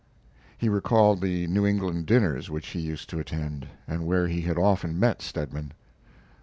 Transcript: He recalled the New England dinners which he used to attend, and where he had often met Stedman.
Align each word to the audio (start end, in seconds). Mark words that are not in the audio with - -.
He 0.57 0.67
recalled 0.67 1.21
the 1.21 1.45
New 1.45 1.63
England 1.63 2.07
dinners 2.07 2.49
which 2.49 2.69
he 2.69 2.79
used 2.79 3.07
to 3.11 3.19
attend, 3.19 3.67
and 3.87 4.03
where 4.03 4.27
he 4.27 4.41
had 4.41 4.57
often 4.57 4.99
met 4.99 5.21
Stedman. 5.21 5.73